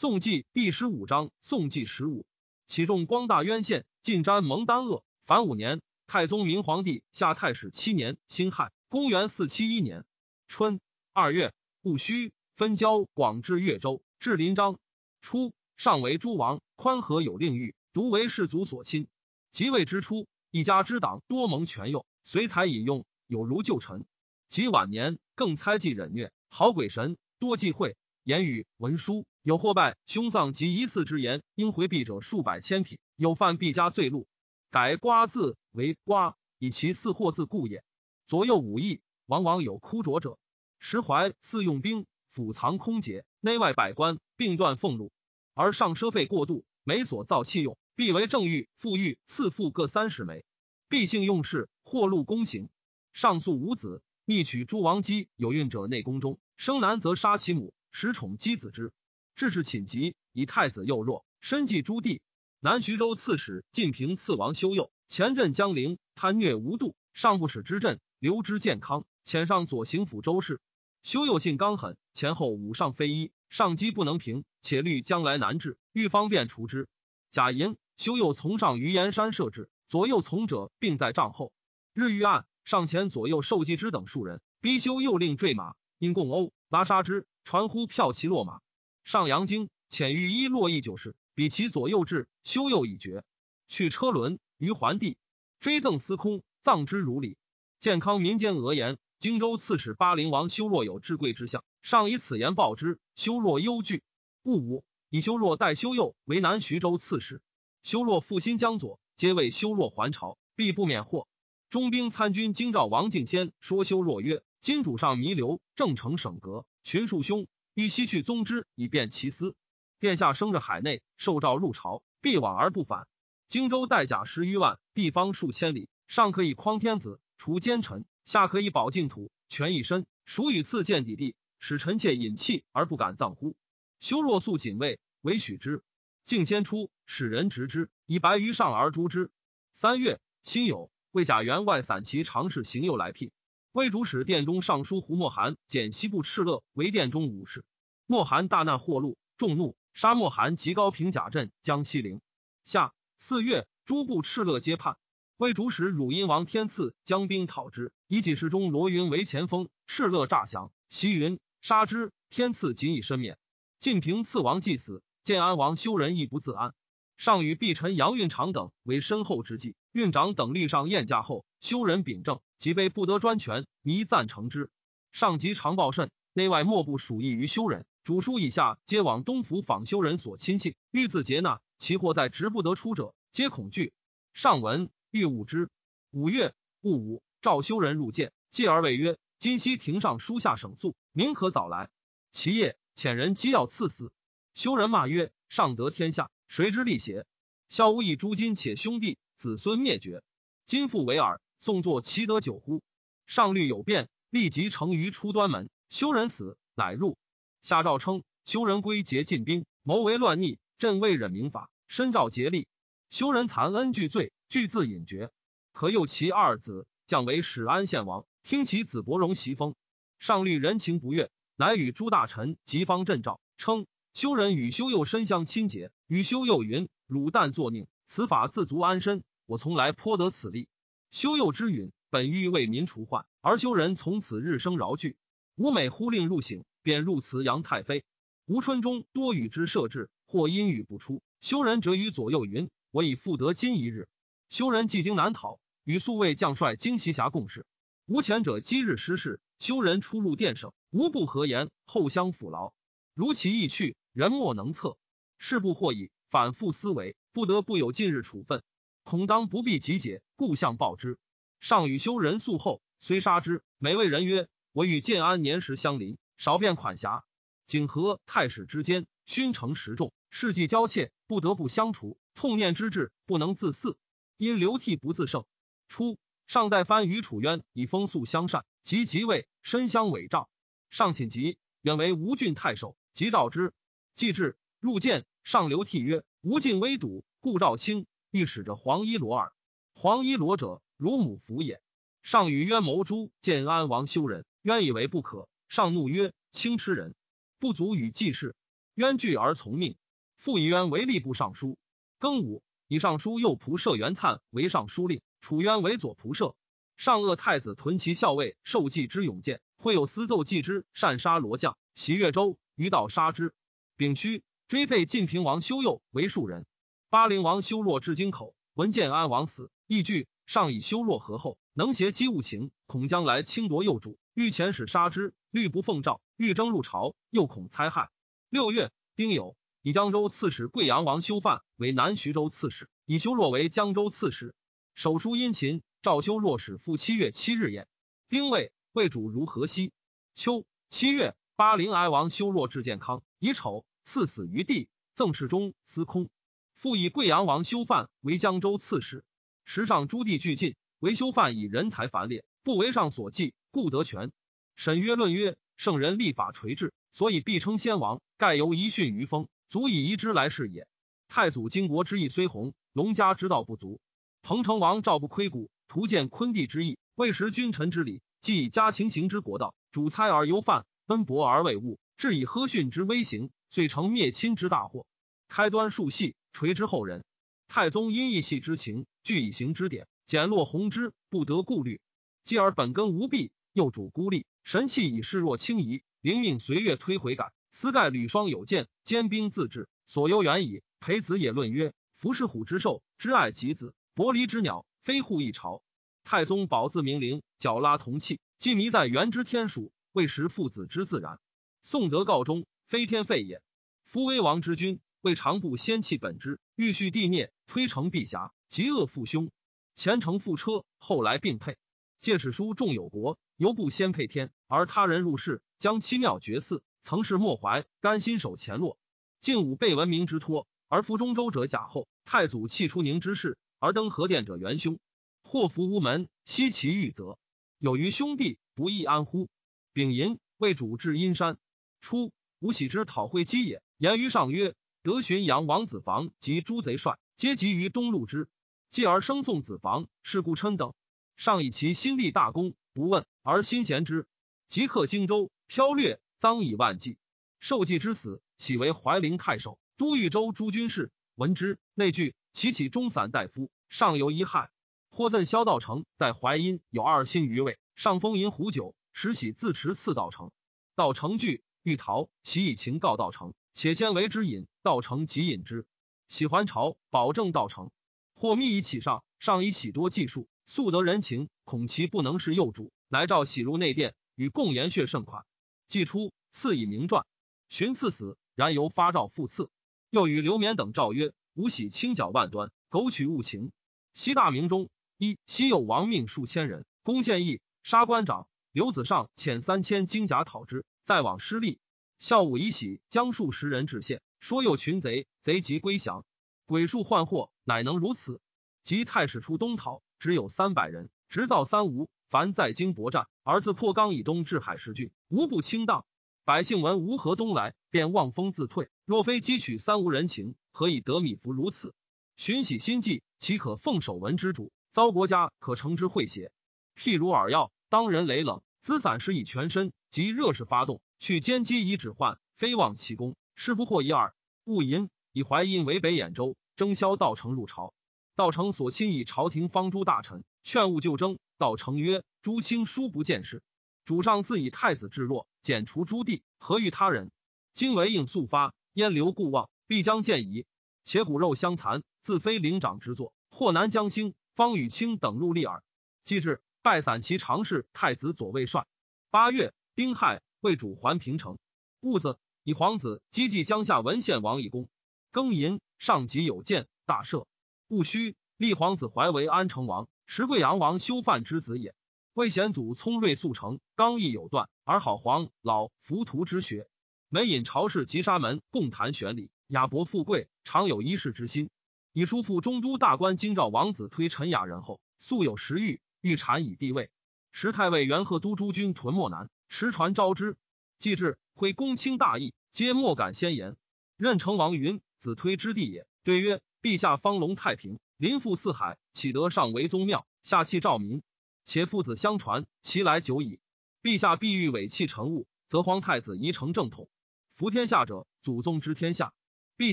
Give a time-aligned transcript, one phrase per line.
[0.00, 2.24] 宋纪第十五章，宋纪十五，
[2.66, 5.04] 启重光大渊县，进瞻蒙丹鄂。
[5.26, 10.06] 凡五年，太宗明皇帝下太史七年，辛亥，公元四七一年
[10.48, 10.80] 春
[11.12, 11.52] 二月
[11.82, 14.78] 戊戌，分交广至越州，至临漳。
[15.20, 19.06] 初，上为诸王，宽和有令欲，独为士族所亲。
[19.52, 24.06] 即位之初，一家之党多蒙权佑，随才引用，有如旧臣。
[24.48, 27.98] 及晚年，更猜忌忍虐，好鬼神，多忌讳。
[28.22, 34.28] 言语文书有获败凶丧及疑似之言，应回避者数百千匹，有犯必加罪录。
[34.70, 37.82] 改瓜字为瓜，以其四或字故也。
[38.26, 40.38] 左右武艺，往往有枯浊者。
[40.78, 45.10] 石怀四用兵，府藏空劫，内外百官并断俸禄，
[45.54, 50.44] 而上奢费过度，每所造器用，必为正欲、富裕赐赋各三十枚。
[50.90, 52.68] 必性用事，或禄公行。
[53.14, 57.72] 上诉五子，密取诸王姬有孕者内宫中，生男则杀其母。
[57.90, 58.92] 时宠姬子之，
[59.40, 62.20] 至是寝疾，以太子幼弱，身寄诸弟。
[62.60, 70.60] 南徐州刺史晋平赐王修佑，前镇江陵，贪虐无度，上不使之镇，留之健康，遣上左行府周氏。
[71.02, 76.86] 修佑性刚狠，前后武上非一，上机不能平，且虑将来难治，欲方便除之。
[77.30, 81.50] 贾银修佑从上于岩山设置，左右从者并在帐后。
[81.94, 87.26] 日遇案，上前左右受祭之等数人，逼修佑令坠马，因共殴拉杀之。
[87.42, 88.60] 传呼票骑落马，
[89.04, 93.24] 上阳经遣御医洛邑九事，比其左右至，修右已绝。
[93.68, 95.16] 去车轮于桓帝，
[95.60, 97.36] 追赠司空，葬之如礼。
[97.78, 104.02] 健康民间讹言，荆州刺史巴陵王修若有至贵之相，上以此言报之，修若忧惧。
[104.42, 107.40] 戊午，以修若代修右为南徐州刺史。
[107.82, 111.26] 修若复新江左，皆为修若还朝，必不免祸。
[111.70, 116.66] 中兵参军京兆王敬先说修若曰：今主上弥留，正成省阁。
[116.82, 117.46] 群庶兄
[117.80, 119.56] 欲西去宗之，以便其私。
[120.00, 123.08] 殿下生着海内，受诏入朝，必往而不返。
[123.48, 130.04] 荆州带甲十余万，地方数千里，上可以匡天子，除奸臣；下可以保净土，权一身。
[130.26, 133.56] 孰与赐见底地，使臣妾隐弃而不敢葬乎？
[133.98, 135.82] 修若素谨卫，唯许之。
[136.26, 139.30] 敬先出，使人执之，以白于上而诛之。
[139.72, 143.30] 三月，辛酉，为甲员外散骑常侍行右来聘。
[143.72, 147.64] 魏主使殿中尚书胡莫涵简西部敕勒为殿中武士。
[148.10, 152.20] 莫寒大难获禄，众怒，杀莫寒及高平甲镇江西陵。
[152.64, 154.96] 下四月，诸部敕勒皆叛。
[155.36, 159.68] 魏主使汝阴王天赐将兵讨之，以己事中罗云为前锋。
[159.86, 162.10] 敕勒诈降，袭云杀之。
[162.30, 163.38] 天赐仅以身免。
[163.78, 166.74] 晋平次王既死，建安王修仁亦不自安。
[167.16, 169.76] 上与毕臣杨运长等为身后之计。
[169.92, 172.40] 运长等立上宴驾后，修仁秉政。
[172.58, 174.68] 即被不得专权，弥赞成之。
[175.12, 177.86] 上级常报甚，内外莫不属意于修人。
[178.02, 183.92] 主书以下皆往东府访修人所亲信，欲自劫纳，其或在直不得出者，皆恐惧。
[184.32, 185.68] 上闻，欲务之。
[186.10, 191.90] 五月戊午，召修人入见，继而谓曰：“今夕庭上书下省诉，明可早来。”
[192.32, 194.12] 其夜遣人机要赐死。
[194.54, 197.26] 修人骂曰：“上得天下，谁之利邪？
[197.68, 200.22] 孝无以诸今且兄弟子孙灭绝，
[200.64, 202.82] 今复为尔。”宋作其得久乎？
[203.26, 205.68] 上虑有变，立即成于出端门。
[205.90, 207.18] 修人死，乃入。
[207.62, 212.66] 下诏称修人归结进兵，谋为乱逆，朕未忍明法，申诏竭力。
[213.10, 215.30] 修人残恩俱罪，俱自隐绝。
[215.72, 219.74] 可诱其二子降为始安县王，听其子伯荣袭封。
[220.18, 225.90] 上虑人情不悦，乃与诸大臣及方镇诏，称修人与修佑身相亲结。
[226.06, 229.22] 与修佑云：汝但作佞，此法自足安身。
[229.46, 230.68] 我从来颇得此利。
[231.10, 235.16] 修佑之允，本欲为民除患，而修人从此日生饶惧。
[235.56, 238.04] 吾每忽令入省，便入辞杨太妃。
[238.46, 241.22] 吴春中多与之设置，或阴雨不出。
[241.40, 244.08] 修人折于左右云：“我已复得今一日。”
[244.48, 247.64] 修人既经难逃，与宿卫将帅荆西侠共事。
[248.06, 252.72] 吴前者今日失事，修人出入殿省，无不何言，后相抚劳。
[253.14, 254.96] 如其意去，人莫能测。
[255.38, 258.62] 事不或已，反复思维，不得不有近日处分。
[259.04, 261.18] 恐当不必急解，故相报之。
[261.60, 267.26] 上与修人素后，虽杀之，每谓人曰：“我与建安年时相邻，少变款狭。
[267.66, 272.18] 景和太史之间，勋承实重，事迹交切，不得不相除。
[272.34, 273.98] 痛念之至，不能自肆，
[274.38, 275.44] 因流涕不自胜。
[275.86, 280.48] 初，尚在藩与楚渊以风素相善，及即位，身相委诏。
[280.88, 283.74] 上寝疾，远为吴郡太守，即召之。
[284.14, 289.52] 既至，入见，上流涕曰：“吴郡危堵，故召卿。”欲使着黄衣罗耳，
[289.92, 291.82] 黄衣罗者，如母服也。
[292.22, 295.49] 上与渊谋诛建安王修人，渊以为不可。
[295.70, 297.14] 上怒曰：“轻痴人，
[297.60, 298.56] 不足与济事。”
[298.94, 299.96] 渊惧而从命，
[300.36, 301.78] 复以渊为吏部尚书。
[302.18, 306.56] 庚午，以尚书右仆射袁粲为尚书令，楚渊为左仆射。
[306.96, 313.54] 上恶太子屯骑校尉受祭之勇健，会有私奏祭之擅杀罗将，袭越州，于道杀之。
[313.96, 316.66] 丙戌，追废晋平王修佑为庶人。
[317.10, 320.26] 巴陵王修若至京口，闻建安王死，意惧。
[320.46, 325.34] 上以修若何后，能携机务情，恐将来侵夺幼主，欲遣使杀之。
[325.50, 328.10] 律不奉诏，欲征入朝，又恐灾害。
[328.48, 334.54] 六月，丁酉，以江州刺史贵阳王修范为南徐州刺史，以修若为江州刺史。
[334.94, 335.82] 手书殷勤。
[336.02, 337.86] 诏修若使复七月七日宴。
[338.30, 339.92] 丁未，魏主如河西。
[340.34, 344.88] 秋七月，巴陵哀王修若至健康，以丑赐死于地。
[345.12, 346.30] 赠侍中司空。
[346.72, 349.24] 复以贵阳王修范为江州刺史。
[349.66, 354.32] 时上诸地俱进，唯修范以人才繁列，不为上所忌，故得权。
[354.76, 358.20] 审曰论曰：圣人立法垂治，所以必称先王。
[358.36, 360.86] 盖由遗训于风，足以移之来世也。
[361.28, 364.00] 太祖经国之意虽宏，龙家之道不足。
[364.42, 365.70] 彭城王赵不窥古。
[365.86, 375.04] 图见昆帝之意，未识君臣之礼，既以家情行之国道，主猜而忧犯，奔薄而为物，至以呵训之威行，遂成灭亲之大祸。
[375.48, 377.24] 开端数系，垂之后人。
[377.66, 382.00] 太宗因义系之情，具以行之典，简落弘之，不得顾虑。
[382.44, 387.52] 继而本根无弊，又主孤立，神器以示若轻移，灵命随月推回改。
[387.70, 390.82] 斯盖履霜有见，坚兵自治，所忧远矣。
[390.98, 394.84] 裴子也论曰：服是虎之兽，知爱己子，伯离之鸟。
[395.00, 395.82] 非护一朝，
[396.24, 401.40] 太宗宝自明灵，脚拉铜器，既迷在元之天数，未识父子之自然。
[401.80, 403.62] 宋德告终，非天废也。
[404.04, 409.50] 夫威王之君，未尝不先弃本之，欲续帝孽，推诚陛下，极恶父兄，
[409.94, 411.78] 前程父车，后来并配。
[412.20, 418.98] 借史书重有国，犹不先配天，而他人入世，将七庙绝嗣，曾是莫怀，甘心守前落。
[419.40, 422.08] 晋武被文明之托，而服中州者假后。
[422.24, 423.56] 太祖弃出宁之事。
[423.82, 424.98] 而登河殿者元凶，
[425.42, 427.38] 祸福无门，悉其欲则
[427.78, 429.48] 有余兄弟不亦安乎？
[429.94, 431.56] 丙寅，为主至阴山。
[432.02, 438.50] 初，吴喜之讨会稽也，言于上曰：“得寻阳王子房及诸贼帅，皆集于东路之。
[438.90, 440.92] 继而生送子房，是故琛等。
[441.40, 444.26] 上以其心立大功，不问而心贤之。
[444.68, 447.16] 即克荆州，飘掠赃以万计。
[447.60, 451.10] 受计之死，喜为怀陵太守、都豫州诸军事。
[451.36, 454.70] 闻之，内惧。”其起中散大夫，上有一害。
[455.08, 460.50] 或赠萧道成在淮阴有二心余位，上封银壶酒，时喜自持赐道成。
[460.94, 464.66] 道成惧，欲逃，其以情告道成，且先为之饮。
[464.82, 465.86] 道成即饮之，
[466.28, 467.90] 喜还朝，保证道成。
[468.34, 475.44] 或密以启上，上以喜多计数，素得人情，恐其不能是幼主，乃召喜入内殿，与共言血盛款。
[475.88, 477.26] 既出，赐以名传。
[477.68, 479.68] 寻赐死，然由发诏复赐。
[480.10, 481.32] 又与刘勉等诏曰。
[481.54, 483.72] 吾喜清剿万端，苟取物情。
[484.14, 488.46] 西大明中，一西有亡命数千人，攻献义，杀官长。
[488.70, 491.80] 刘子尚遣三千精甲讨之，再往失利。
[492.20, 496.24] 孝武以喜将数十人至县，说有群贼，贼即归降。
[496.64, 498.40] 鬼术幻惑，乃能如此。
[498.84, 502.08] 及太史出东讨，只有三百人，执造三无。
[502.28, 506.04] 凡在京搏战，而自破冈以东至海石郡，无不倾荡。
[506.44, 508.90] 百姓闻吴河东来，便望风自退。
[509.06, 510.54] 若非积取三无人情。
[510.72, 511.94] 何以得米服如此？
[512.36, 514.70] 寻喜心计，岂可奉守文之主？
[514.92, 516.52] 遭国家可成之会邪？
[516.94, 524.34] 譬如饵药，当人雷冷，资散失以全身，及热势发动，去歼击以止患，非忘其功，是不获一二。
[524.64, 527.94] 戊寅，以淮阴为北兖州，征萧道成入朝。
[528.36, 531.38] 道成所亲以朝廷方诸大臣，劝勿就征。
[531.58, 533.62] 道成曰：“诸卿殊不见事。
[534.04, 537.30] 主上自以太子至弱，减除诸地，何欲他人？
[537.74, 540.66] 今为应速发，焉留故望？”必将见矣。
[541.02, 543.32] 且骨肉相残，自非灵长之作。
[543.50, 545.82] 或南将兴、方与卿等入立耳。
[546.22, 548.86] 既至，拜散其常侍太子左卫帅。
[549.30, 551.58] 八月，丁亥，为主还平城。
[552.00, 554.88] 戊子，以皇子积济江夏文献王以功。
[555.32, 557.46] 庚寅，上级有见，大赦。
[557.90, 561.92] 戊戌，立皇子怀为安成王，时贵阳王修范之子也。
[562.34, 566.86] 魏显祖聪锐速成，刚毅有断，而好黄老浮屠之学，
[567.28, 569.50] 每引朝士及沙门共谈玄理。
[569.66, 571.68] 雅伯富贵，常有一世之心。
[572.12, 577.10] 以叔父中都大官京兆王子推陈雅人后，素有食欲，欲禅以地位。
[577.50, 580.56] 时太尉元贺都诸军屯漠南，持传招之。
[581.00, 583.76] 既至，挥公卿大义，皆莫敢先言。
[584.16, 591.22] 任成王云：“子推之地也。”对曰：“陛下方隆太平，临覆四海，岂得上为宗庙，下弃兆民？
[591.64, 593.60] 且父子相传，其来久矣。
[594.02, 597.08] 陛下必欲委弃臣物，则皇太子宜成正统。
[597.54, 599.34] 服天下者。”祖宗之天下。
[599.76, 599.92] 陛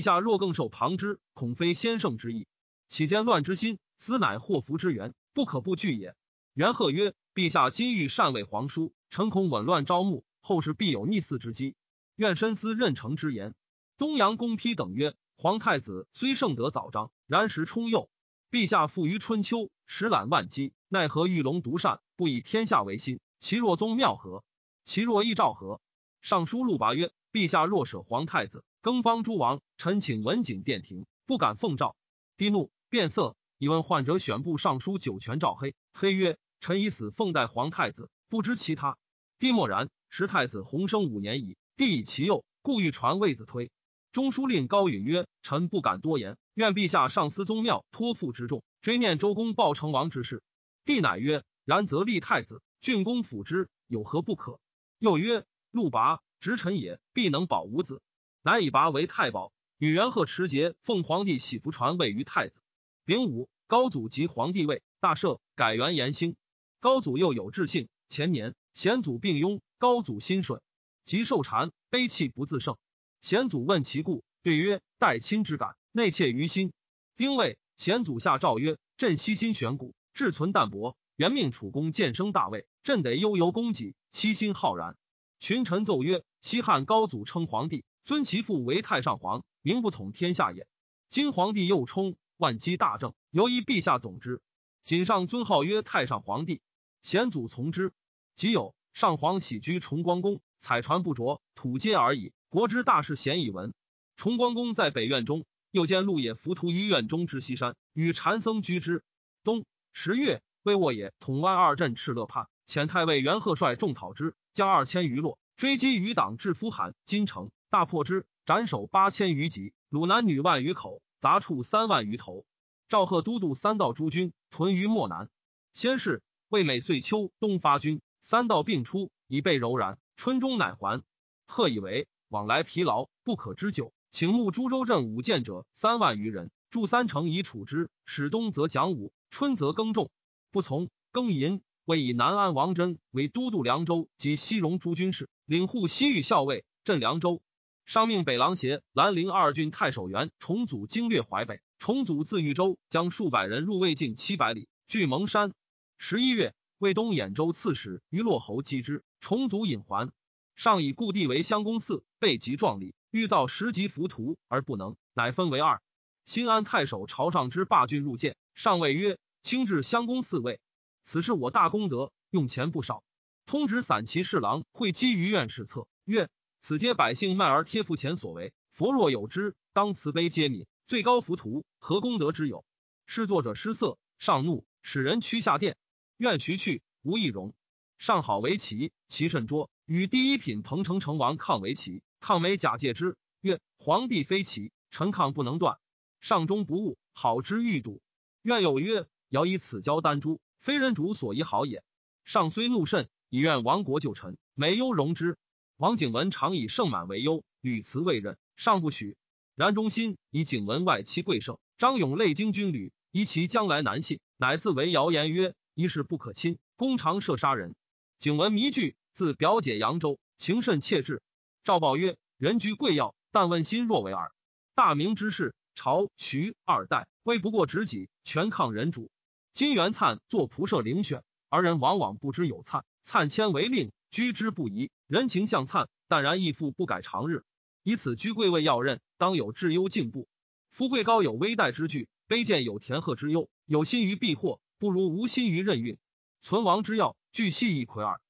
[0.00, 2.46] 下若更受旁之，恐非先圣之意。
[2.88, 6.14] 其间乱之心，斯乃祸福之源，不可不惧也。
[6.54, 11.76] 元贺曰：陛下今欲禅位皇叔，臣恐紊乱朝暮，后世必有逆嗣之机。
[12.16, 13.54] 愿深思任成之言。
[13.98, 18.10] 东阳公批等曰：皇太子虽圣德早彰，然时冲幼。
[18.50, 23.20] 陛下富于春秋，实览万机，奈何玉龙独善，不以天下为心？
[23.38, 24.42] 其若宗庙何？
[24.82, 25.80] 其若义兆何？
[26.22, 28.64] 尚书陆拔曰：陛下若舍皇太子。
[28.80, 31.94] 更方诸王，臣请文景殿庭，不敢奉诏。
[32.36, 35.76] 帝怒，变色，以问患者选部尚书九泉赵黑。
[35.92, 38.98] 黑曰：“臣以死奉待皇太子，不知其他。”
[39.38, 39.88] 帝默然。
[40.08, 43.70] 时太子弘生五年矣，帝以其幼，故欲传位子推。
[44.18, 50.42] 中书令高允曰：“臣不敢多言，愿陛下上思宗庙托付之重，追念周公报成王之事。”
[50.84, 54.58] 帝乃曰：“然则立太子，郡公辅之，有何不可？”
[54.98, 58.02] 又曰：“陆拔直臣也，必能保五子。”
[58.42, 62.60] 乃以拔为太保，与元贺持节，奉皇帝玺符传位于太子。
[63.04, 66.34] 丙午，高祖即皇帝位，大赦，改元延兴。
[66.80, 70.60] 高祖又有志信，前年贤祖病庸，高祖心顺，
[71.04, 72.76] 即受禅，悲泣不自胜。
[73.20, 76.72] 贤祖问其故，对曰：“待亲之感，内切于心。”
[77.16, 84.96] 丁未，贤祖下诏曰：“朕悉心选古，志存淡泊，原命楚公渐生大位，朕得悠游功绩，其心浩然。”
[85.40, 90.66] 群臣奏曰：“西汉高祖称皇帝。”尊其父为太上皇，名不统天下也。
[91.10, 94.40] 今皇帝又冲，万机大政，犹依陛下总之。
[94.82, 96.62] 谨上尊号曰太上皇帝，
[97.02, 97.92] 贤祖从之。
[98.34, 102.32] 即有上皇喜居崇光宫，彩船不着，土阶而已。
[102.50, 103.74] 国之大事，咸以闻。
[104.16, 109.04] 崇光公在北院中，又见陆野浮屠于院中之西山，与禅僧居之。
[109.44, 117.50] 冬十月，魏沃野统万二镇敕勒叛，遣太尉元贺率众讨之，将二千余落，追击余党至夫罕金城。
[117.68, 122.46] 大破之，斩首八千余级，虏男女万余口，杂畜三万余头。
[122.88, 125.28] 赵贺都督三道诸军屯于漠南。
[125.74, 129.98] 先是，魏每岁秋冬发军，三道并出，以备柔然。
[130.16, 131.02] 春中乃还。
[131.46, 137.88] 贺以为往来疲劳，不可知久，请募株洲镇武建者三万余人，筑三城以处之。
[138.04, 140.10] 始冬则讲武，春则耕种。
[140.50, 141.62] 不从，耕寅。
[141.86, 147.40] 魏以南安王真为都督凉州及西戎诸军事，领护西域校尉，镇凉州。
[147.86, 155.54] 上命北狼邪、兰陵二郡太守元重组经略淮北，重组自豫州将数百人入魏境七百里，据蒙山。
[155.96, 160.12] 十一月，魏东兖州刺史于洛侯击之，重组引还。
[160.58, 165.80] 上以故地为襄公寺，备极壮丽，欲造十级浮屠而不能，乃分为二。
[166.24, 170.58] 新安太守朝上之霸郡入见，上谓曰：“卿至襄公寺位，
[171.04, 173.04] 此是我大功德，用钱不少。”
[173.46, 176.28] 通直散骑侍郎会稽于院侍策曰。
[176.60, 178.52] 此皆百姓卖而贴付前所为。
[178.72, 180.66] 佛若有之，当慈悲皆悯。
[180.88, 182.64] 最高浮屠，何功德之有？
[183.06, 185.76] 是作者失色，上怒，使人驱下殿。
[186.16, 187.54] 愿徐去，无易容。
[187.98, 189.70] 上好围棋，棋甚拙。
[189.88, 195.78] 与第一品彭城成王抗为齐，抗美假借之，曰：“皇帝非齐，臣抗不能断。”
[196.20, 198.02] 上中不悟，好之欲睹。
[198.42, 201.82] 愿有曰：“遥以此交丹朱，非人主所宜好也。”
[202.26, 205.38] 上虽怒甚，以愿亡国救臣，美忧容之。
[205.78, 209.16] 王景文常以盛满为忧，屡辞未任，上不许。
[209.54, 217.74] 然忠心以景文外戚贵盛，张勇累经军旅，疑其将来难信，乃自为谣言曰：“一事不可亲，公常射杀人。”
[218.20, 221.24] 景文迷惧，自表解扬州，情甚切志。
[221.64, 224.30] 赵报曰：“人居贵要，但问心若为耳。
[224.76, 229.10] 大明之士，朝徐二代，微不过执己，全抗人主。
[229.52, 232.84] 金元灿作仆射遴选，而人往往不知有灿。
[233.02, 237.42] 灿迁为令。”居之不疑，人情向灿，淡然亦复不改常日。
[237.82, 240.28] 以此居贵位要任，当有至优进步。
[240.70, 243.50] 富贵高有微待之惧，卑贱有田鹤之忧。
[243.66, 245.98] 有心于避祸，不如无心于任运。
[246.40, 248.20] 存亡之要，俱系一魁耳。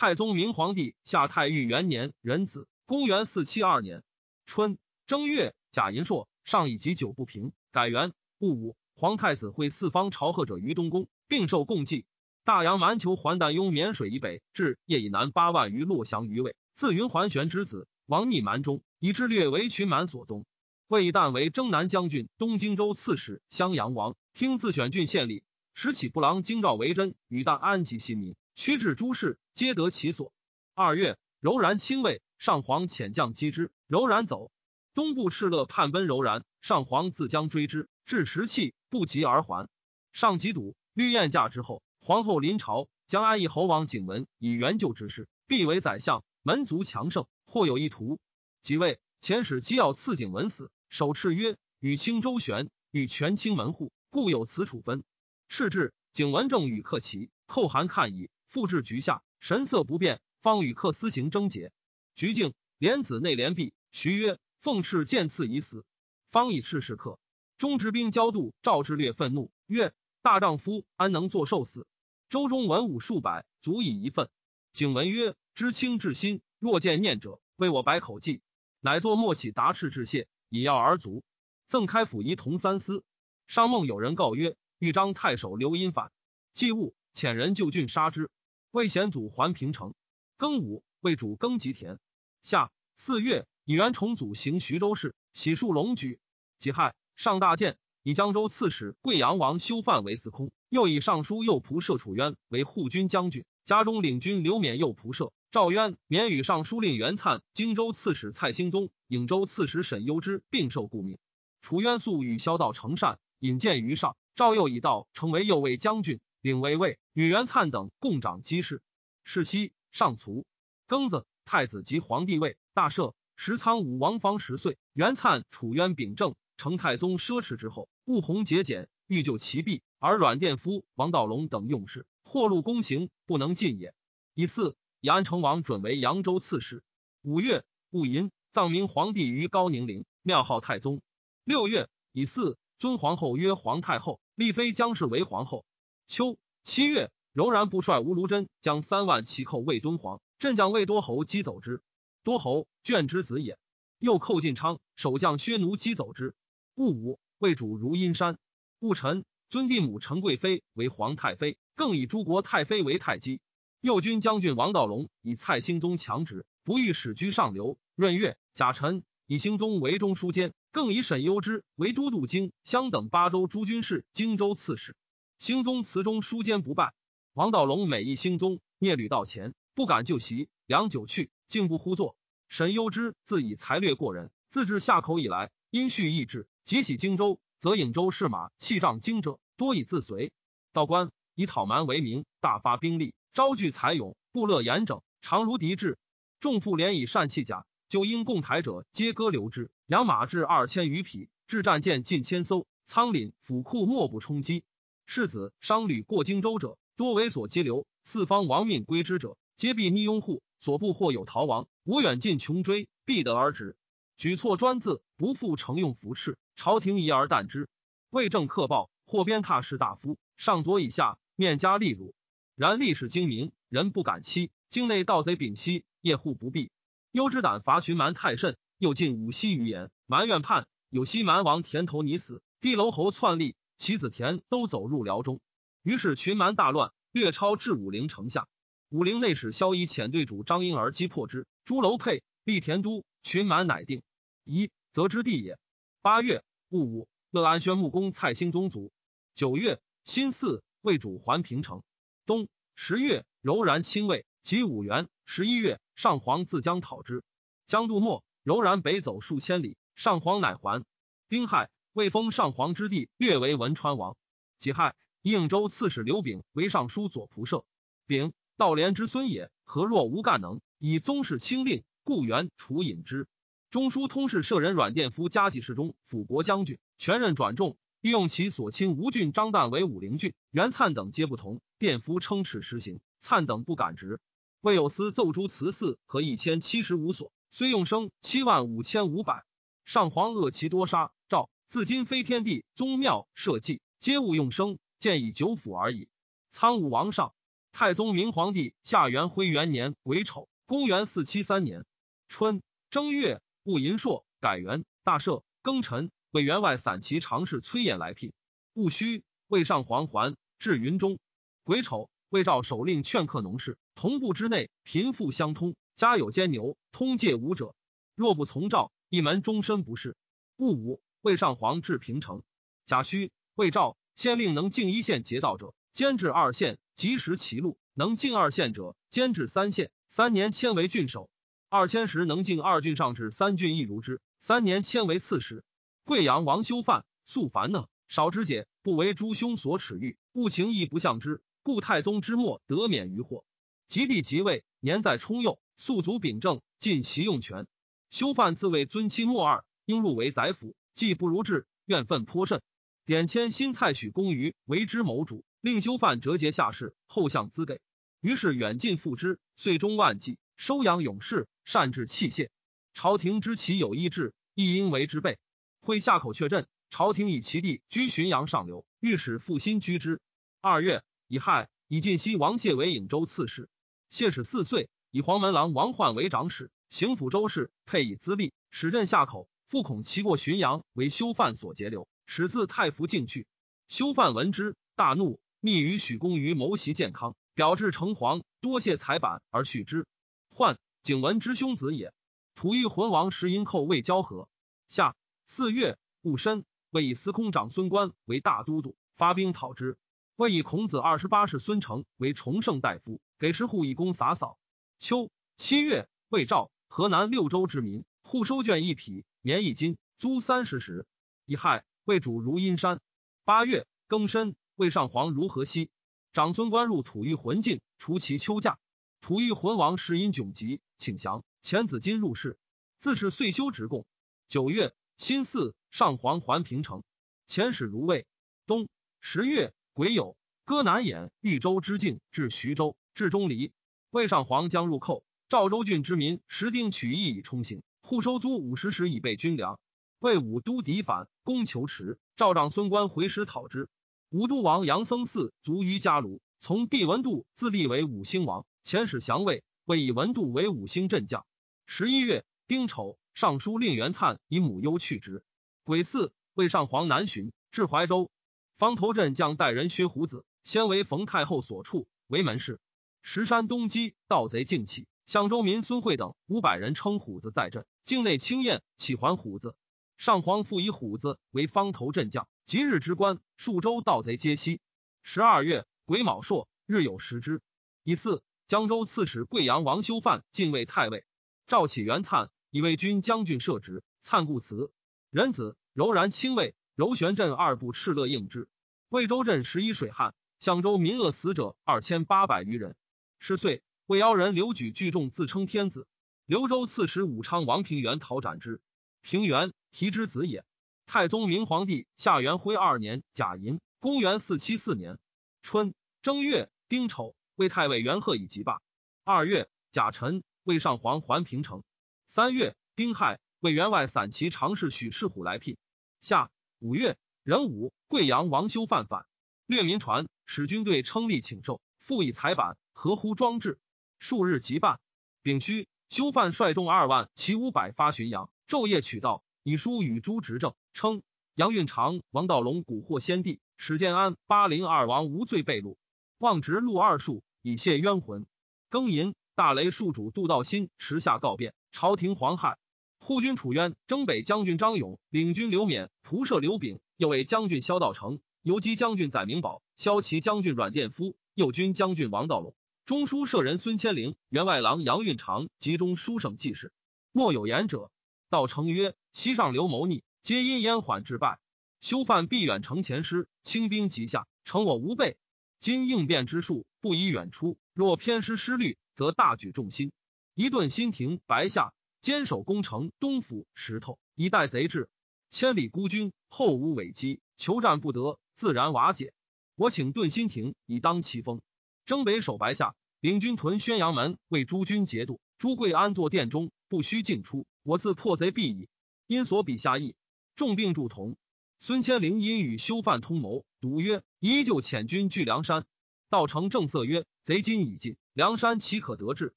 [0.00, 4.04] 太宗明皇帝下太裕元年壬子，公元四七二年
[4.46, 4.78] 春
[5.08, 8.76] 正月，贾银硕上以及九不平，改元戊午。
[8.94, 12.06] 皇太子会四方朝贺者于东宫，并受贡祭。
[12.44, 20.46] 大洋蛮酋还旦雍沔水以北至叶以南八万余落降于魏，自云桓玄之子，王逆蛮中，以之略为群蛮所宗。
[20.86, 25.42] 魏旦为征南将军、东荆州刺史、襄阳王，听自选郡县吏，
[25.74, 30.32] 使起不郎京兆为真，与旦安吉新民，驱至诸事，皆得其所。
[30.74, 34.50] 二月，柔然亲卫，上皇遣将击之，柔然走。
[34.94, 39.68] 东部敕勒叛奔柔然，上皇自将追之，至石器，不及而还。
[40.10, 41.84] 上即堵，绿燕驾之后。
[42.00, 48.18] 皇后临朝，将安邑侯王景文以援救之事，必为宰相，门族强盛，或有一图。
[48.60, 55.04] 即位，遣使机要赐景文死，首敕曰：“与卿周旋，与权倾门户，故有此处分。”
[55.48, 61.70] 敕至，景文正与客齐，叩函看矣，复至局下，神色不变，方与客私行争节。
[62.14, 65.84] 局境连子内连璧，徐曰：“奉敕见赐已死。”
[66.32, 67.20] 方以敕示客。
[67.58, 71.86] 中直兵交度赵之略愤怒曰：“大丈夫安能作受死？”
[72.30, 74.30] 周中文武数百，足以一份。
[74.72, 78.40] 景文曰：“知卿至心，若见念者，为我百口计。”
[78.80, 81.22] 乃作莫起达赤致谢，以药而卒。
[81.66, 83.04] 赠开府仪同三司。
[83.46, 86.12] 商梦有人告曰：“豫章太守刘因反，
[86.52, 88.30] 既误遣人就郡杀之。”
[88.70, 89.94] 魏显祖还平城。
[90.36, 91.98] 庚午，魏主耕吉田。
[92.42, 96.20] 夏四月，以元崇祖行徐州事，洗漱龙举。
[96.58, 105.32] 己亥，上大建，以江州刺史贵阳王修范为司空，又以尚书右仆射楚渊为护军将军，家中领军刘勉右仆射。
[105.50, 111.16] 赵渊免与尚书令袁粲、荆州刺史蔡兴宗、颍州刺史沈攸之并受顾命。
[111.62, 114.14] 楚渊素与萧道成善，引荐于上。
[114.34, 118.82] 赵又以道成为右卫将军，领卫尉，与袁粲等共掌机事。
[119.24, 120.46] 是夕，上卒，
[120.86, 123.14] 庚子，太子即皇帝位，大赦。
[123.36, 124.78] 时苍武王方十岁。
[124.92, 133.94] 袁粲、楚渊秉政，成太宗奢侈之后，务弘节俭，欲救其弊，而阮殿夫、王道隆等用事，或入宫刑，不能进也。
[134.34, 134.76] 以四。
[135.00, 136.82] 以安成王准为扬州刺史。
[137.22, 141.00] 五月，戊寅，葬明皇帝于高宁陵，庙号太宗。
[141.44, 145.64] 六月，以嗣尊皇后曰皇太后，立妃姜氏为皇后。
[146.08, 151.82] 秋七月，柔然不率吴卢真将三万骑寇魏敦煌，镇将魏多侯击走之。
[152.24, 153.58] 多侯眷之子也。
[153.98, 156.34] 又寇晋昌，守将薛奴击走之。
[156.76, 158.38] 戊午，魏主如阴山。
[158.78, 163.42] 戊辰，尊帝母陈贵妃为皇太妃，更以诸国太妃为太姬。
[163.82, 167.78] 右军将军王道隆以蔡兴宗强直，不欲使居上流。
[167.96, 174.96] 闰月，甲辰，以兴宗为中书监，更以沈攸之为都督京襄等八州诸军事、荆州刺史。
[175.38, 176.94] 兴宗祠中书监不拜。
[177.32, 180.48] 王道隆每议兴宗，聂履道前，不敢就席。
[180.66, 182.16] 良久去，竟不呼坐。
[182.48, 190.32] 沈攸之自以才略过人，自至夏口以来，因蓄意志，即起荆州，则颍州士马弃仗荆者，多以自随。
[190.72, 193.14] 道官以讨蛮为名，大发兵力。
[193.32, 195.98] 招聚才勇，部乐严整，常如敌志。
[196.40, 199.70] 众妇连以善器甲，就因共台者，皆割留之。
[199.86, 204.64] 养马至二千余匹，至战舰近千艘，仓廪府库莫不充饥。
[205.10, 207.86] 世子商旅过荆州者，多为所羁留。
[208.04, 210.42] 四方亡命归之者，皆必逆拥护。
[210.58, 213.74] 所部或有逃亡，吾远近穷追，必得而止。
[214.18, 216.36] 举措专自，不复承用服斥。
[216.56, 217.70] 朝廷疑而惮之。
[218.10, 222.12] 魏政克暴，或鞭挞士大夫，上左以下，面加利辱。
[222.54, 224.50] 然历史精明，人不敢欺。
[224.68, 226.70] 境内盗贼丙息，夜户不闭。
[227.12, 230.66] 幽之胆伐群蛮太甚，又进五溪余言，蛮怨叛。
[230.90, 235.40] 有西蛮王田头拟死，地楼侯篡立，其子田都走入辽中。
[235.82, 238.48] 于是群蛮大乱，略超至武陵城下。
[238.90, 244.02] 武陵内史萧仪遣队主张婴儿击破之，朱楼沛立田都，群蛮乃定。
[244.44, 245.58] 夷则之地也。
[246.02, 248.92] 八月戊午，乐安宣穆公蔡兴宗卒。
[249.34, 251.82] 九月辛巳，魏主还平城。
[252.26, 255.08] 冬十月，柔然亲魏，及五元。
[255.24, 257.22] 十一月，上皇自将讨之。
[257.66, 260.84] 将渡末，柔然北走数千里，上皇乃还。
[261.28, 264.16] 丁亥，魏封上皇之弟略为文川王。
[264.60, 267.64] 己亥，应州刺史刘炳为尚书左仆射。
[268.06, 270.60] 丙，道廉之孙也，何若无干能？
[270.78, 273.26] 以宗室亲令，故元除引之。
[273.72, 277.76] 中书通事舍人阮殿夫加给事中，辅国将军，全任转重。
[278.00, 281.60] 欲用其所亲吴郡张旦为武陵郡，袁粲等皆不同。
[281.80, 284.20] 殿夫称敕实行，粲等不敢直。
[284.60, 289.44] 魏有司奏诸祠寺和一千七十五所，虽用生七万五千五百。
[289.84, 291.10] 上皇恶其多杀。
[291.28, 296.08] 诏自今非天地宗庙社稷，皆勿用生，见以九府而已。
[296.48, 297.34] 苍武王上，
[297.72, 301.84] 太宗明皇帝下元徽元年癸丑，公元四七三年
[302.26, 305.42] 春正月戊寅朔，改元大赦。
[305.62, 306.10] 庚辰。
[306.30, 308.32] 为员外散骑常侍崔琰来聘，
[308.72, 311.18] 戊戌，魏上皇还至云中。
[311.64, 317.74] 癸丑，魏赵首令劝客农事，同部之内贫富相通，家有奸牛，通借无者。
[318.14, 320.16] 若不从诏，一门终身不仕。
[320.56, 322.42] 戊午，魏上皇至平城。
[322.86, 331.28] 贾诩，魏赵先令能进一线劫道者，监至二县，及时其路；能进二县者，监至三县，三年迁为郡守。
[331.68, 335.64] 二千时能进二郡上至三郡亦如之，三年迁为刺史。
[336.04, 343.44] 贵阳王修范素烦讷，少之解，不为诸兄所耻欲，物情亦不向之，故太宗之末得免于祸。
[343.86, 347.66] 及帝即位，年在冲幼，素足秉政，尽其用权。
[348.08, 352.60] 修范自谓尊妻莫二，应入为宰辅，既不如志，怨愤颇甚。
[353.04, 357.80] 典迁新蔡许公于为之谋主，令修范折节下士，后向资给。
[358.20, 362.48] 于是远近复之，岁终万计，收养勇士，善治器械。
[362.94, 365.38] 朝廷知其有一志，亦应为之备。
[365.80, 370.20] 会下口却阵，朝廷以其地居浔阳上流，御史复心居之。
[370.60, 373.68] 二月，乙亥，以晋西王谢为颍州刺史。
[374.10, 378.52] 谢始四岁，以黄门郎王焕为长史，行抚州事，配以资历。
[378.72, 383.46] 使镇下口，复恐其过浔阳，为修范所截留，使自太服进去。
[383.86, 387.36] 修范闻之，大怒，密与许公于谋袭健康。
[387.52, 390.06] 表至城隍，多谢彩板而续之。
[390.48, 392.14] 患景文之兄子也。
[392.54, 394.48] 吐欲魂王石英寇未交合。
[394.88, 399.98] 下四月戊申，为以司空长孙观为大都督，发兵讨之。
[400.36, 404.58] 为以孔子二十八世孙成为崇圣大夫，给十户以功洒扫。
[404.98, 411.06] 秋七月，魏赵河南六州之民户收卷一匹，年一金，租三十石。
[411.44, 413.00] 乙亥，魏主如阴山。
[413.44, 415.90] 八月庚申，魏上皇如河西。
[416.32, 418.78] 长孙观入吐欲魂境，除其秋假。
[419.20, 421.44] 吐欲魂王时因窘急，请降。
[421.62, 422.58] 遣子金入室，
[422.98, 424.06] 自是岁修职贡。
[424.48, 427.04] 九月辛巳，上皇还平城。
[427.46, 428.26] 遣使如魏。
[428.66, 428.88] 冬
[429.20, 433.72] 十月癸酉，割南兖豫州之境至徐州，至钟离。
[434.10, 439.78] 魏上皇将入寇，赵州郡之民石丁取义以充行，户收租五十石以备军粮。
[440.18, 443.90] 魏武都敌反，攻求池，赵长孙观回师讨之。
[444.30, 451.44] 武都王杨僧嗣卒于家庐，从帝文度自立为五星王，遣使降魏，魏以文度为五星镇将。
[451.84, 455.44] 十一月丁丑，尚书令元粲以母忧去职。
[455.84, 458.30] 癸巳，魏上皇南巡，至怀州，
[458.78, 462.80] 方头镇将代人薛胡子，先为冯太后所处，为门士。
[463.20, 469.76] 石山东击，盗贼尽起，相州民孙惠等五百人称虎子在镇，境内清晏，起还虎子。
[470.16, 472.48] 上皇复以虎子为方头镇将。
[472.64, 474.80] 即日之官，数州盗贼皆悉。
[475.22, 477.60] 十二月癸卯朔，日有食之。
[478.04, 481.26] 以次，江州刺史贵阳王修范进位太尉。
[481.66, 484.90] 赵启元灿以为军将军设职，灿故辞。
[485.28, 488.70] 仁子柔然亲卫柔玄镇二部敕勒应之。
[489.10, 492.96] 魏州镇十一水旱，相州民饿死者二千八百余人。
[493.38, 496.06] 十岁，魏妖人刘举聚众自称天子。
[496.48, 498.80] 刘州刺史武昌王平原讨斩之。
[499.20, 500.64] 平原提之子也。
[501.04, 505.18] 太宗明皇帝夏元徽二年甲寅，公元四七四年
[505.60, 508.80] 春正月丁丑，魏太尉元贺以即罢。
[509.24, 511.82] 二月甲辰，魏上皇还平城。
[512.26, 515.76] 三月丁亥，魏员外散骑常侍许世虎来聘。
[516.22, 519.26] 夏五月壬午，贵阳王修范反，
[519.66, 523.78] 略民传，使军队称立请寿，复以彩板，合乎装置。
[524.18, 524.98] 数日即办。
[525.42, 530.74] 丙戌，修范率众二万骑五百发浔阳，昼夜取道，以书与诸执政。
[530.94, 531.22] 称
[531.54, 535.96] 杨运长、王道隆蛊惑先帝，史建安、巴陵二王无罪被戮，
[536.38, 538.46] 望直录二数以谢冤魂。
[538.90, 542.76] 庚寅，大雷戍主杜道新持下告变，朝廷惶骇。
[543.20, 552.74] 护军楚渊、征北将军张勇、领军刘勉、仆射刘炳，右为将军萧道成、游击将军载明宝、骁骑将军阮殿夫、右军将军王道隆、
[553.08, 556.92] 中书舍人孙千龄、员外郎杨运长及中书省记事。
[557.32, 558.10] 莫有言者。
[558.50, 560.24] 道成曰：西上刘谋逆。
[560.42, 561.58] 皆因燕缓致败，
[562.02, 565.38] 修犯必远城前师，轻兵急下，成我无备。
[565.78, 570.12] 今应变之术不宜远出，若偏失失虑，则大举众心。
[570.52, 575.08] 一顿新亭、白下，坚守攻城东府石头，以待贼至。
[575.48, 579.32] 千里孤军，后无尾击，求战不得，自然瓦解。
[579.76, 581.62] 我请顿新亭以当其锋。
[582.08, 585.42] 征北守白下，领军屯宣阳门，为诸军节度。
[585.58, 587.66] 朱贵安坐殿中，不须进出。
[587.82, 588.88] 我自破贼必矣。
[589.26, 590.14] 因所比下意。
[590.56, 591.36] 重病助同，
[591.78, 595.84] 孙千灵因与修范通谋，赌曰：“依旧遣军据梁山。”
[596.30, 599.52] 道成正色曰：“贼今已尽，梁山岂可得志？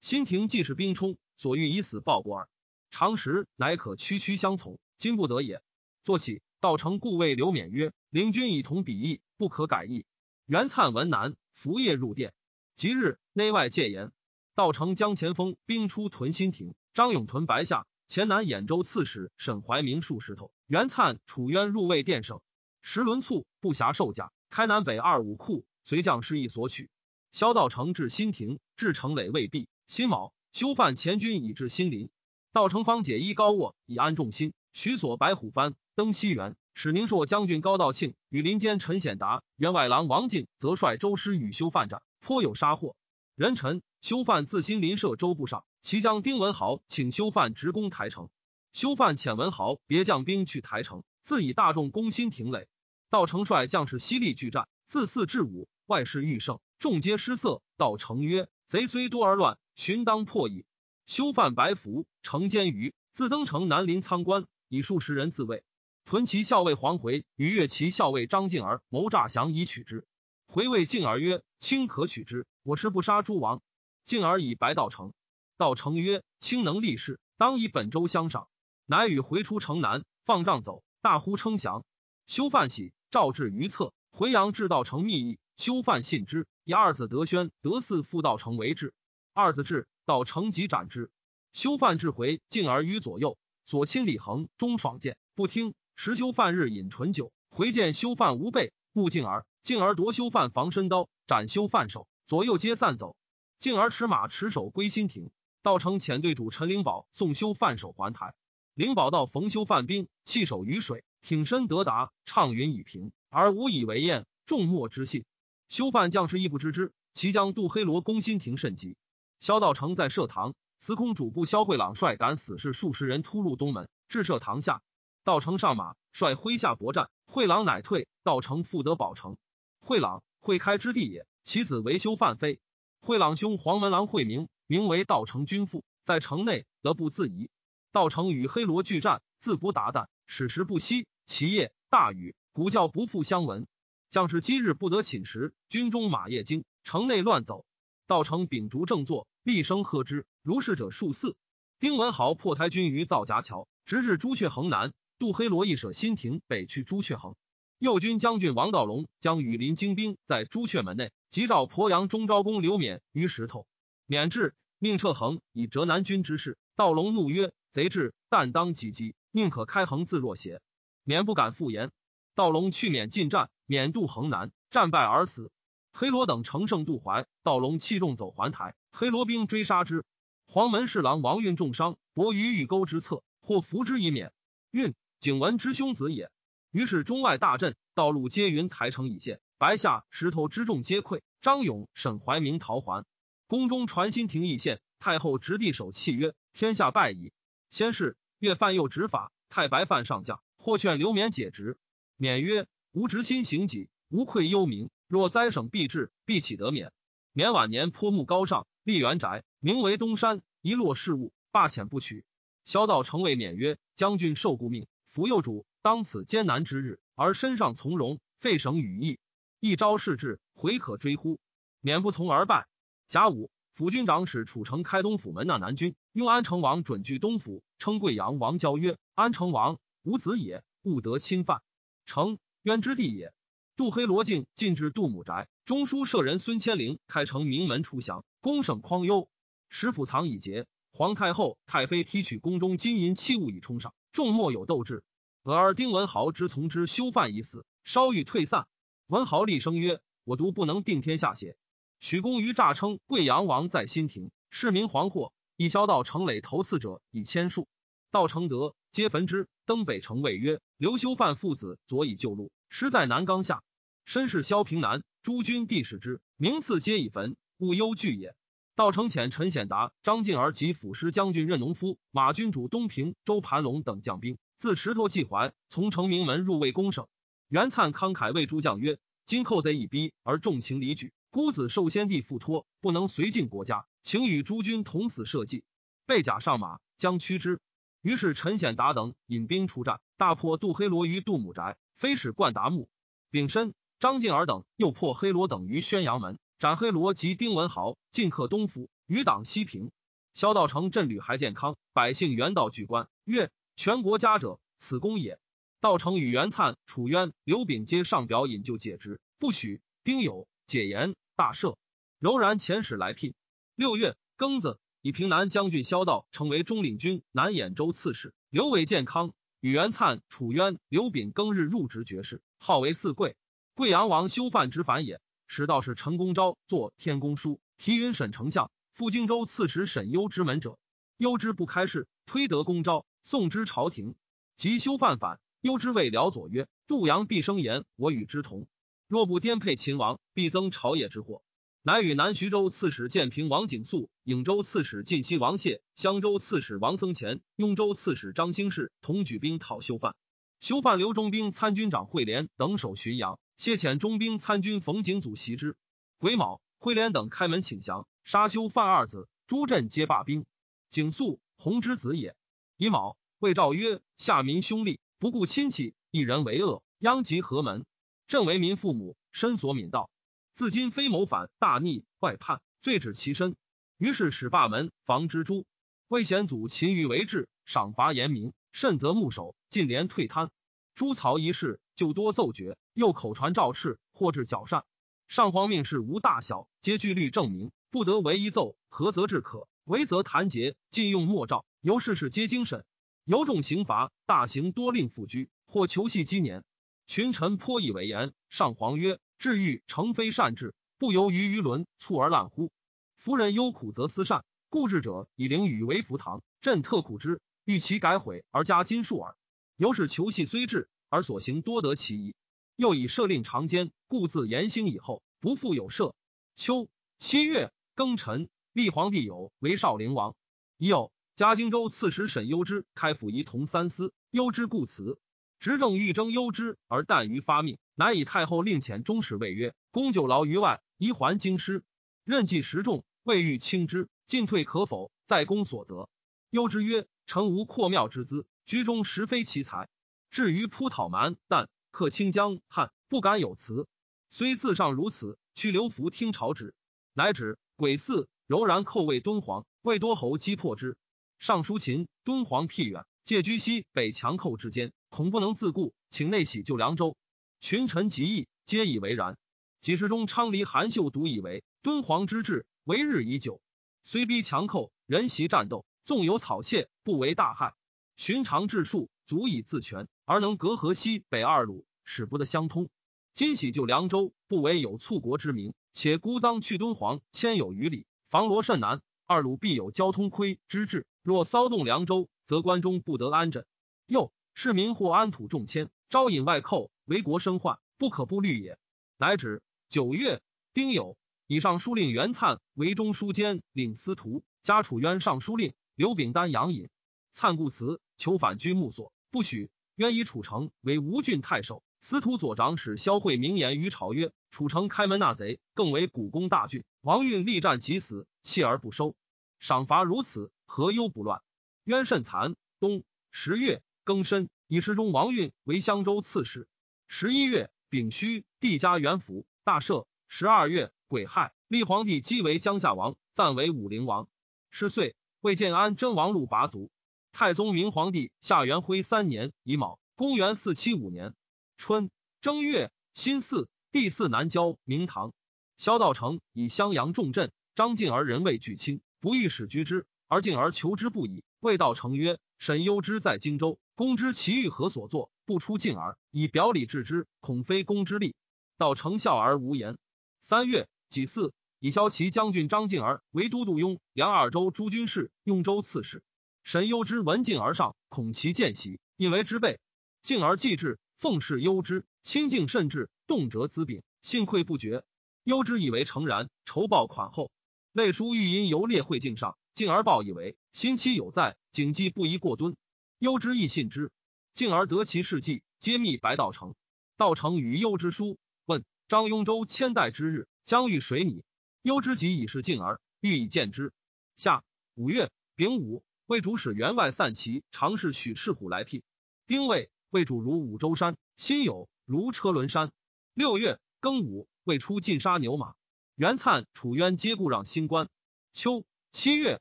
[0.00, 2.48] 新亭既是兵冲，所欲以死报国耳。
[2.92, 5.62] 常时乃可区区相从，今不得也。”
[6.04, 10.04] 坐起，道成故谓刘勉曰：“领军以同比翼，不可改意。”
[10.46, 12.34] 袁灿闻南，伏夜入殿。
[12.74, 14.12] 即日内外戒严。
[14.54, 17.86] 道成将前锋兵出屯新亭，张永屯白下。
[18.08, 22.42] 前南兖州刺史沈怀明数石头，袁粲、楚渊入魏殿省，
[22.82, 26.90] 石轮簇不暇受甲，开南北二武库，随将士意所取。
[27.32, 29.66] 萧道成至新亭，至城垒未毕。
[29.86, 32.10] 辛卯，修范前军已至新林，
[32.52, 34.52] 道成方解衣高卧，以安众心。
[34.74, 42.96] 徐所白虎幡登西园，使宁朔将军高道庆与林间陈显达、员外郎王进则率周师与修范战，颇有杀获。
[43.34, 45.64] 人臣修范自新林舍州部上。
[45.84, 48.30] 其将丁文豪请修范直攻台城。
[48.72, 52.68] 修范遣文豪别将兵去台城，自以大众攻新亭垒。
[53.10, 57.60] 道成率将士犀利拒战，自四至五，外事愈盛，众皆失色。
[57.76, 60.64] 道成曰：“贼虽多而乱，寻当破矣。”
[61.04, 65.64] 修范白服，乘监于，自登城南临仓关，以数十人自卫。
[66.04, 70.06] 屯骑校尉黄回与越骑校尉张敬儿谋诈降以取之。
[70.46, 73.62] 回谓敬儿曰：“卿可取之，我师不杀诸王。”
[74.04, 75.12] 敬儿以白道成。
[75.56, 78.48] 道成曰：“卿能立事，当以本州相赏。”
[78.86, 81.84] 乃与回出城南，放帐走，大呼称降。
[82.26, 82.92] 修范喜。
[83.10, 88.92] 召至于策，回阳至道成密议，修范信之，以二子德宣、德嗣复道成为质。
[89.32, 91.12] 二子至，道成即斩之。
[91.52, 95.74] 修范至回，敬而于左右，左亲李恒终爽见，不听。
[95.96, 103.16] 时修范日饮醇酒，回见修范无备，目敬而敬而夺修范防身刀，斩修范手，左右皆散走。
[103.58, 105.30] 敬而持马持手归新亭。
[105.62, 108.34] 道成遣队主陈灵宝送修范手还台。
[108.74, 111.04] 灵宝道逢修犯兵弃守于水。
[111.22, 114.26] 挺身得达，畅云以平，而无以为验。
[114.44, 115.24] 众莫之信。
[115.70, 116.92] 修范将士亦不知之。
[117.14, 118.98] 其将杜黑罗攻新亭甚急。
[119.40, 124.82] 萧道成在设堂，司空主簿萧惠朗率赶死士数十人突入东门，至社堂下。
[125.24, 127.08] 道成上马，率麾下搏战。
[127.24, 128.06] 惠朗乃退。
[128.22, 129.38] 道成复得保城。
[129.80, 131.26] 惠朗，惠开之地也。
[131.42, 132.60] 其子为修范妃。
[133.00, 137.48] 惠朗兄黄门郎惠明，名为道成君父，在城内得不自疑。
[137.90, 141.06] 道成与黑罗俱战，自不达旦，矢石不息。
[141.24, 143.66] 其夜大雨，鼓叫不复相闻。
[144.10, 147.64] 将士今日不得寝食，军中马夜惊，城内乱走。
[148.06, 150.26] 道成秉烛正坐，厉声喝之。
[150.42, 151.34] 如是者数四。
[151.80, 154.92] 丁文豪破台军于皂荚桥，直至朱雀横南。
[155.18, 157.36] 杜黑罗亦舍新亭北去朱雀横。
[157.78, 163.66] 右军将军王道隆将羽林精兵在朱雀门内，急召鄱阳中昭公刘勉于石头。
[164.08, 166.58] 勉至，命撤横以折南军之势。
[166.76, 170.60] 道隆怒曰：“贼至，但当击击，宁可开横自若邪？”
[171.04, 171.90] 免不敢复言。
[172.34, 175.52] 道隆去免进战，免渡横南，战败而死。
[175.92, 180.04] 黑罗等乘胜渡淮，道隆弃重走还台，黑罗兵追杀之。
[180.46, 184.32] 黄门侍郎王运重伤，搏于玉沟之侧，或扶之以免。
[184.70, 186.30] 运景文之兄子也。
[186.70, 191.22] 于是中外大震，道路皆云台城已陷，白下石头之众皆溃。
[191.40, 193.06] 张勇、沈怀明逃还。
[193.46, 197.32] 宫中传新亭易县，太后执地守契曰：“天下败矣。”
[197.70, 200.42] 先是，越犯又执法，太白犯上将。
[200.58, 201.78] 或劝刘勉解职，
[202.18, 204.90] 勉曰：“吾执心行己，无愧幽冥。
[205.08, 206.92] 若灾省必至，必岂得免？”
[207.32, 210.42] 勉晚年颇木高尚，立园宅，名为东山。
[210.60, 212.26] 一落事物，罢遣不取。
[212.66, 219.20] 萧道成谓勉曰：“将军受顾命，扶幼主，当此艰难之日，而身上从容，废省羽翼，
[219.60, 221.38] 一朝事至，回可追乎？”
[221.80, 222.66] 免不从而败。
[223.08, 231.62] 甲午，辅军长使楚城开东府门纳南军，用安成王准据东府，称贵阳王交曰：“安成王。”无子也，勿得侵犯。
[232.06, 233.32] 成渊之地也。
[233.76, 239.28] 杜黑罗境进至杜母宅，中书舍人孙千灵开城名门出降，公省匡忧。
[239.68, 240.66] 使府藏已竭。
[240.90, 245.02] 皇太后、太妃提取宫中金银器物以充上，众莫有斗志。
[245.42, 248.68] 俄而丁文豪之从之修范已死，稍欲退散。
[249.08, 251.56] 文豪厉声曰：“我独不能定天下邪？”
[251.98, 257.66] 许公于诈称贵阳王在新亭，市民惶惑，以萧道成垒头次者以千数。
[258.12, 259.48] 道成德皆焚之。
[259.66, 263.64] 登北城谓曰：“刘修范父子左以旧路，师在南冈下。
[264.04, 268.36] 身是萧平南，诸君地使之，名次皆已焚，勿忧惧也。”
[268.76, 277.06] 道成遣陈显达、张敬儿及辅师将军任农夫、马君主东平、周盘龙等将兵，自石头济淮，从城名门入魏公省。
[277.48, 285.62] 袁粲慷慨谓诸将曰：“今寇贼已逼，而众情离举，孤子受先帝付托，不能随进国家，请与诸军同死社稷。”
[286.04, 287.60] 被甲上马，将驱之。
[288.02, 292.88] 于是陈显达等引兵出战，大破杜黑罗于杜母宅，飞使冠达木、
[293.30, 299.90] 丙申、张敬儿等，又破黑罗等于宣阳门，斩黑罗及丁文豪，进克东府，余党西平。
[300.32, 305.38] 萧道成镇吕还健康，百姓原道举官曰：“全国家者，此功也。”
[305.80, 309.80] 道成与袁粲、楚渊、刘秉皆上表引咎解职，不许。
[310.02, 311.76] 丁酉，解言，大赦。
[312.18, 313.34] 柔然遣使来聘。
[313.74, 314.78] 六月庚子。
[315.02, 318.32] 以平南将军萧道成为中领军南兖州刺史。
[318.48, 323.36] 刘伟健康与袁粲、楚渊、刘秉庚日入职爵士，号为四贵。
[323.74, 325.20] 贵阳王修范之反也。
[325.46, 330.78] 使道是陈公昭作天公书，提云沈丞相赴荆州刺史沈攸之门者，
[331.16, 334.14] 攸之不开市，推得公昭，送之朝廷。
[334.56, 338.66] 及修范反，攸之谓辽左曰：“杜阳必生言，我与之同。
[339.08, 341.42] 若不颠沛秦王，必增朝野之祸。”
[341.86, 350.16] 乃与南徐州刺史建平王景肃、颍州刺史晋西王谢、襄州刺史王僧虔、雍州刺史张兴世同举兵讨修范。
[350.60, 355.76] 修范刘中兵参军长惠廉等守浔阳，谢遣中兵参军冯景祖袭之。
[356.18, 360.44] 癸卯，惠廉等开门请降，沙修范二子，诸镇皆罢兵。
[360.90, 362.36] 景肃，弘之子也。
[362.76, 367.86] 乙卯，魏诏曰：下民凶利，不顾亲戚，一人为恶，殃及何门？
[368.26, 370.10] 朕为民父母，身所敏道。
[370.52, 373.56] 自今非谋反大逆外叛，罪止其身。
[373.98, 375.66] 于是使罢门，防之诛。
[376.08, 380.50] 魏显祖勤于为治，赏罚严明，慎则牧守，近连退贪。
[380.94, 384.84] 朱曹一事，就多奏决，又口传诏敕，或至矫善。
[385.28, 388.76] 上皇命事无大小，皆据律证明，不得为一奏。
[388.88, 389.68] 何则至可？
[389.84, 391.66] 为则弹节，禁用莫诏。
[391.80, 392.84] 由事事皆精审，
[393.24, 396.64] 尤重刑罚，大刑多令复居，或囚系积年。
[397.06, 398.32] 群臣颇以为言。
[398.48, 399.20] 上皇曰。
[399.36, 402.72] 治欲诚非善治，不由于舆论，促而滥乎？
[403.16, 409.36] 夫人忧苦则思善，故治者以灵与为福堂，朕特苦之，欲其改悔而加金数耳。
[409.76, 412.34] 由是囚系虽治，而所行多得其宜。
[412.76, 416.14] 又以赦令长监，故自延兴以后，不复有赦。
[416.56, 420.34] 秋七月庚辰，立皇帝有为少陵王。
[420.76, 425.18] 已有嘉荆州刺史沈攸之开府仪同三司，攸之故辞。
[425.60, 431.84] 执政欲征攸之，而惮于发命，乃以太后令遣中使谓曰：“公久劳于外，宜还京师。
[432.24, 435.10] 任计时重，未欲轻之，进退可否？
[435.26, 436.08] 在公所责。”
[436.50, 439.88] 攸之曰：“臣无阔庙之资，居中实非其才。
[440.30, 443.86] 至于扑讨蛮，但克清江汉，不敢有辞。
[444.28, 446.74] 虽自上如此，去留服听朝旨。
[447.12, 447.56] 乃止。
[447.76, 450.96] 癸巳，柔然寇魏敦煌，魏多侯击破之。
[451.38, 457.16] 尚书秦，敦煌僻远，借居西北强寇之间。”恐不能自固，请内喜救凉州。
[457.60, 459.38] 群臣极议，皆以为然。
[459.80, 463.60] 几时中，昌黎韩秀独以为敦煌之治为日已久，
[464.02, 467.76] 虽逼强寇，人习战斗，纵有草窃，不为大害。
[468.16, 472.88] 寻常治术，足以自全，而能隔河西北二鲁，使不得相通。
[473.32, 479.00] 今喜救凉州，不为有促国之名，且孤臧去敦煌，千有余里，防罗甚难。
[479.26, 483.66] 二鲁必有交通亏之志，若骚动凉州，则关中不得安枕。
[484.06, 484.32] 又。
[484.56, 488.78] 市民或安土重迁，招引外寇，为国生患，不可不虑也。
[489.16, 489.64] 乃止。
[489.88, 491.16] 九月丁酉，
[491.48, 495.74] 以上书令袁粲为中书监，领司徒，加楚渊尚书令。
[495.96, 496.88] 刘秉丹杨隐。
[497.34, 499.68] 粲故辞，求反居木所，不许。
[499.96, 506.84] 渊以楚城为吴郡太守，司徒左长史萧惠明言于朝曰：“楚城开门纳贼，更为古公大郡。
[507.00, 509.16] 王运力战即死，弃而不收，
[509.58, 511.42] 赏罚如此，何忧不乱？”
[511.82, 512.54] 渊甚残。
[512.78, 513.82] 冬十月。
[514.04, 516.68] 庚申，以时中王运为襄州刺史。
[517.08, 520.06] 十一月丙戌，帝加元辅，大赦。
[520.28, 524.28] 十二月癸亥，立皇帝姬为江夏王，暂为武陵王。
[524.70, 526.92] 十岁，为建安真王禄拔族。
[527.34, 531.34] 太宗明皇帝夏元徽三年乙卯，公元四七五年
[531.76, 532.08] 春
[532.40, 535.32] 正月辛巳，第四南郊明堂。
[535.76, 541.42] 萧道成以襄阳重镇，张敬而人未拒亲，不欲使居之，而敬而求之不已。
[541.58, 548.36] 魏道成曰：“沈攸之在荆州。”公知其欲何所作，不出敬而以表里治之，恐非公之力。
[548.78, 549.98] 道成笑而无言。
[550.40, 556.22] 三月己巳，以骁骑将军张敬儿为都督雍梁二州诸军事、雍州刺史。
[556.64, 559.78] 神忧之闻敬而上，恐其见袭，引为之备。
[560.22, 565.04] 敬而继至，奉事忧之，亲敬甚至，动辄资禀，幸愧不绝。
[565.42, 567.52] 忧之以为诚然，仇报款厚。
[567.92, 572.76] 类书欲因游列会敬上，敬而报以为心期有在，谨记不宜过敦。
[573.18, 574.10] 忧之亦信之，
[574.54, 576.74] 敬而得其事迹，揭秘白道成。
[577.18, 581.44] 道成与忧之书，问张雍州千代之日将遇水拟。
[581.82, 583.92] 忧之己以是敬而欲以见之。
[584.34, 589.02] 下五月丙午，魏主使员外散骑常侍许赤虎来聘。
[589.46, 592.92] 丁未，魏主如五洲山，辛酉如车轮山。
[593.34, 595.74] 六月庚午，魏出尽杀牛马。
[596.14, 598.08] 袁粲、楚渊皆故让新官。
[598.52, 599.60] 秋七月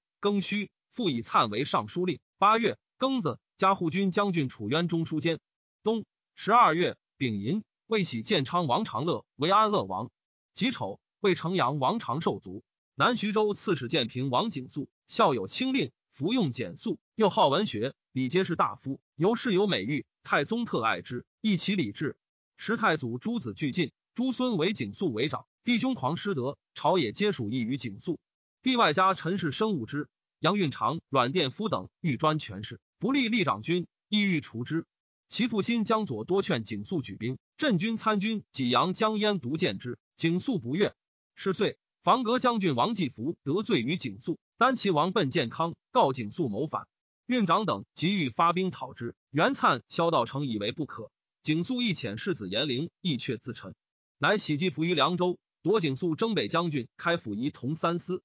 [0.21, 2.19] 庚戌，复以粲为尚书令。
[2.37, 3.39] 八月庚子。
[3.55, 5.39] 加护军将军楚渊中书监。
[5.83, 6.05] 冬
[6.35, 10.09] 十二月丙寅，魏喜建昌王长乐为安乐王。
[10.53, 12.63] 己丑，魏城阳王长寿卒。
[12.95, 20.05] 南徐州刺史建平王景肃，孝有清令，服用简素，又好文学，礼皆是大夫，由是有美誉。
[20.21, 22.17] 太宗特爱之，益其礼制。
[22.55, 28.19] 时太祖诸子俱进，诸孙为景肃为长，弟兄狂失德，朝野皆属意于景肃。
[28.61, 30.07] 帝外加陈氏生物之
[30.39, 32.79] 杨运长、阮殿夫等，欲专权势。
[32.99, 34.85] 不利立长君，意欲除之。
[35.27, 40.93] 其父新江左多劝景肃举兵，镇军参军济阳江淹独见之，景肃不悦。
[41.33, 46.87] 是岁房阁将军王继福得罪于景肃，单齐王奔健康，告景肃谋反。
[47.27, 51.11] 运长等急欲发兵讨之，袁粲、萧道成以为不可。
[51.43, 53.75] 景肃亦遣世子严陵亦却自陈，
[54.17, 58.23] 乃喜击伏于凉州，夺景肃征北将军，开府仪同三司。